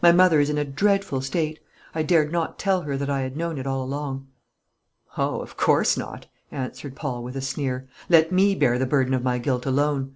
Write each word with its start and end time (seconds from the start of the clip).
My 0.00 0.12
mother 0.12 0.38
is 0.38 0.50
in 0.50 0.56
a 0.56 0.64
dreadful 0.64 1.20
state. 1.20 1.58
I 1.96 2.04
dared 2.04 2.30
not 2.30 2.60
tell 2.60 2.82
her 2.82 2.96
that 2.96 3.10
I 3.10 3.22
had 3.22 3.36
known 3.36 3.58
it 3.58 3.66
all 3.66 3.82
along." 3.82 4.28
"Oh, 5.18 5.40
of 5.40 5.56
course 5.56 5.96
not," 5.96 6.26
answered 6.52 6.94
Paul, 6.94 7.24
with 7.24 7.34
a 7.34 7.40
sneer; 7.40 7.88
"let 8.08 8.30
me 8.30 8.54
bear 8.54 8.78
the 8.78 8.86
burden 8.86 9.14
of 9.14 9.24
my 9.24 9.38
guilt 9.38 9.66
alone. 9.66 10.14